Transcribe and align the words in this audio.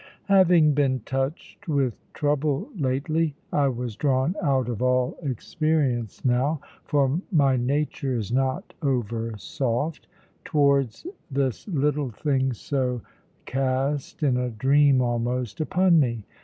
Having 0.29 0.73
been 0.73 1.01
touched 1.01 1.67
with 1.67 1.95
trouble 2.13 2.69
lately, 2.75 3.35
I 3.53 3.67
was 3.67 3.95
drawn 3.95 4.33
out 4.41 4.67
of 4.67 4.81
all 4.81 5.15
experience 5.21 6.25
now 6.25 6.59
(for 6.85 7.21
my 7.31 7.55
nature 7.55 8.17
is 8.17 8.31
not 8.31 8.73
over 8.81 9.37
soft) 9.37 10.07
towards 10.43 11.05
this 11.29 11.67
little 11.67 12.09
thing, 12.09 12.51
so 12.51 13.03
cast, 13.45 14.23
in 14.23 14.37
a 14.37 14.49
dream 14.49 15.03
almost, 15.03 15.61
upon 15.61 15.99
me. 15.99 16.25